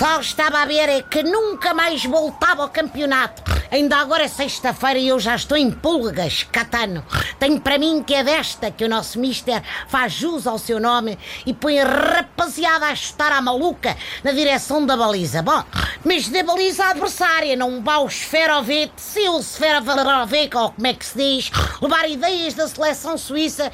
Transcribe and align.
mal 0.00 0.20
estava 0.20 0.58
a 0.58 0.64
ver 0.64 0.88
é 0.88 1.02
que 1.02 1.22
nunca 1.22 1.74
mais 1.74 2.04
voltava 2.04 2.62
ao 2.62 2.68
campeonato. 2.68 3.42
Ainda 3.70 3.96
agora 3.96 4.24
é 4.24 4.28
sexta-feira 4.28 4.98
e 4.98 5.08
eu 5.08 5.18
já 5.18 5.34
estou 5.34 5.56
em 5.56 5.70
pulgas, 5.70 6.44
Catano. 6.44 7.04
Tenho 7.38 7.60
para 7.60 7.78
mim 7.78 8.02
que 8.02 8.14
é 8.14 8.24
desta 8.24 8.70
que 8.70 8.84
o 8.84 8.88
nosso 8.88 9.18
mister 9.18 9.62
faz 9.88 10.12
jus 10.12 10.46
ao 10.46 10.58
seu 10.58 10.80
nome 10.80 11.18
e 11.44 11.52
põe 11.52 11.80
a 11.80 11.84
rapaziada 11.84 12.86
a 12.86 12.94
chutar 12.94 13.32
à 13.32 13.40
maluca 13.40 13.96
na 14.22 14.32
direção 14.32 14.86
da 14.86 14.96
baliza. 14.96 15.42
Bom, 15.42 15.62
mas 16.04 16.28
da 16.28 16.42
baliza 16.42 16.84
adversária, 16.84 17.56
não 17.56 17.82
vá 17.82 17.98
o 17.98 18.08
Sferovic, 18.08 18.92
se 18.96 19.28
o 19.28 19.42
Sferovic, 19.42 20.56
ou 20.56 20.70
como 20.70 20.86
é 20.86 20.94
que 20.94 21.04
se 21.04 21.18
diz, 21.18 21.50
levar 21.82 22.08
ideias 22.08 22.54
da 22.54 22.68
seleção 22.68 23.18
suíça 23.18 23.72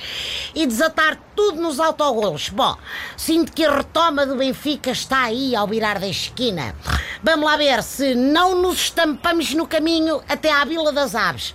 e 0.54 0.66
desatar 0.66 1.18
tudo 1.36 1.60
nos 1.60 1.78
autogolos. 1.78 2.48
Bom, 2.48 2.76
sinto 3.16 3.52
que 3.52 3.64
a 3.64 3.76
retoma 3.76 4.24
do 4.24 4.36
Benfica 4.36 4.90
está 4.90 5.24
aí 5.24 5.54
ao 5.54 5.66
virar 5.66 5.98
da 5.98 6.08
esquina. 6.08 6.74
Vamos 7.22 7.46
lá 7.46 7.56
ver 7.56 7.82
se 7.82 8.14
não 8.14 8.60
nos 8.60 8.78
estampamos 8.80 9.52
no 9.54 9.66
caminho 9.66 10.22
até 10.28 10.52
à 10.52 10.64
Vila 10.64 10.92
das 10.92 11.14
Aves. 11.14 11.54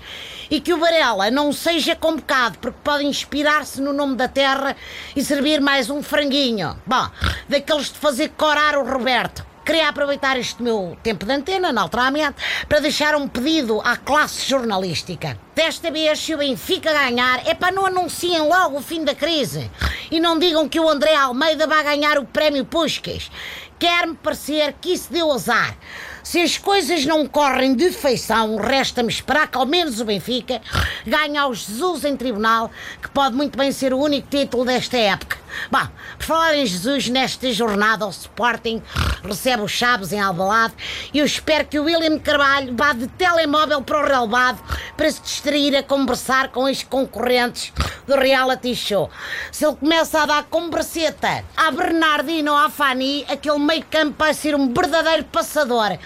E 0.51 0.59
que 0.59 0.73
o 0.73 0.79
Varela 0.79 1.29
não 1.29 1.53
seja 1.53 1.95
convocado, 1.95 2.57
porque 2.57 2.79
pode 2.83 3.05
inspirar-se 3.05 3.79
no 3.79 3.93
nome 3.93 4.15
da 4.15 4.27
terra 4.27 4.75
e 5.15 5.23
servir 5.23 5.61
mais 5.61 5.91
um 5.91 6.01
franguinho. 6.01 6.75
Bom, 6.87 7.07
daqueles 7.47 7.91
de 7.91 7.99
fazer 7.99 8.29
corar 8.29 8.75
o 8.75 8.83
Roberto. 8.83 9.48
Queria 9.69 9.89
aproveitar 9.89 10.35
este 10.35 10.63
meu 10.63 10.97
tempo 11.03 11.27
de 11.27 11.31
antena, 11.31 11.71
naturalmente, 11.71 12.37
para 12.67 12.79
deixar 12.79 13.15
um 13.15 13.27
pedido 13.27 13.79
à 13.81 13.95
classe 13.95 14.49
jornalística. 14.49 15.39
Desta 15.53 15.91
vez, 15.91 16.17
se 16.17 16.33
o 16.33 16.39
Benfica 16.39 16.91
ganhar, 16.91 17.47
é 17.47 17.53
para 17.53 17.71
não 17.71 17.85
anunciem 17.85 18.41
logo 18.47 18.79
o 18.79 18.81
fim 18.81 19.03
da 19.03 19.13
crise. 19.13 19.69
E 20.09 20.19
não 20.19 20.39
digam 20.39 20.67
que 20.67 20.79
o 20.79 20.89
André 20.89 21.13
Almeida 21.13 21.67
vai 21.67 21.83
ganhar 21.83 22.17
o 22.17 22.25
prémio 22.25 22.65
Puscas. 22.65 23.29
Quer-me 23.77 24.15
parecer 24.15 24.73
que 24.81 24.91
isso 24.91 25.13
deu 25.13 25.31
azar. 25.31 25.77
Se 26.23 26.41
as 26.41 26.57
coisas 26.57 27.05
não 27.05 27.25
correm 27.25 27.73
de 27.73 27.91
feição, 27.91 28.57
resta-me 28.57 29.09
esperar 29.09 29.47
que 29.47 29.57
ao 29.57 29.65
menos 29.65 29.99
o 29.99 30.05
Benfica 30.05 30.61
ganhe 31.05 31.37
ao 31.37 31.53
Jesus 31.53 32.03
em 32.05 32.15
tribunal, 32.15 32.69
que 33.01 33.09
pode 33.09 33.35
muito 33.35 33.57
bem 33.57 33.71
ser 33.71 33.93
o 33.93 33.99
único 33.99 34.27
título 34.29 34.65
desta 34.65 34.97
época. 34.97 35.37
Bom, 35.71 35.87
por 36.17 36.25
falar 36.25 36.55
em 36.55 36.65
Jesus, 36.65 37.09
nesta 37.09 37.51
jornada 37.51 38.05
o 38.05 38.09
Sporting 38.09 38.81
recebe 39.23 39.63
os 39.63 39.71
Chaves 39.71 40.13
em 40.13 40.19
Alvalade 40.19 40.73
e 41.13 41.19
eu 41.19 41.25
espero 41.25 41.65
que 41.65 41.79
o 41.79 41.85
William 41.85 42.19
Carvalho 42.19 42.75
vá 42.75 42.93
de 42.93 43.07
telemóvel 43.07 43.81
para 43.81 43.99
o 43.99 44.07
relevado 44.07 44.61
para 44.95 45.11
se 45.11 45.21
distrair 45.21 45.75
a 45.75 45.83
conversar 45.83 46.49
com 46.49 46.65
os 46.65 46.83
concorrentes 46.83 47.73
do 48.09 48.15
reality 48.15 48.75
show. 48.75 49.09
Se 49.51 49.65
ele 49.65 49.75
começa 49.75 50.21
a 50.21 50.25
dar 50.25 50.43
converseta 50.43 51.45
à 51.55 51.71
Bernardino 51.71 52.51
ou 52.51 52.57
à 52.57 52.69
Fanny, 52.69 53.25
aquele 53.29 53.59
meio 53.59 53.85
campo 53.85 54.15
vai 54.17 54.33
ser 54.33 54.55
um 54.55 54.73
verdadeiro 54.73 55.23
passador. 55.25 55.97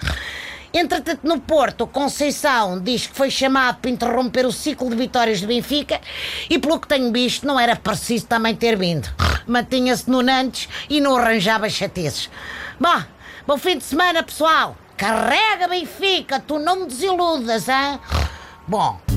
Entretanto, 0.72 1.20
no 1.22 1.40
Porto, 1.40 1.86
Conceição 1.86 2.80
diz 2.80 3.06
que 3.06 3.14
foi 3.14 3.30
chamado 3.30 3.78
para 3.78 3.90
interromper 3.90 4.44
o 4.44 4.52
ciclo 4.52 4.90
de 4.90 4.96
vitórias 4.96 5.40
do 5.40 5.46
Benfica 5.46 6.00
e, 6.50 6.58
pelo 6.58 6.80
que 6.80 6.88
tenho 6.88 7.12
visto, 7.12 7.46
não 7.46 7.58
era 7.58 7.76
preciso 7.76 8.26
também 8.26 8.54
ter 8.56 8.76
vindo. 8.76 9.08
Mantinha-se 9.46 10.10
no 10.10 10.20
Nantes 10.20 10.68
e 10.90 11.00
não 11.00 11.16
arranjava 11.16 11.70
chateces. 11.70 12.28
Bom, 12.78 13.02
bom 13.46 13.56
fim 13.56 13.78
de 13.78 13.84
semana, 13.84 14.22
pessoal. 14.22 14.76
Carrega, 14.96 15.68
Benfica, 15.68 16.40
tu 16.40 16.58
não 16.58 16.80
me 16.80 16.86
desiludas, 16.86 17.68
hein? 17.68 18.00
Bom. 18.66 19.13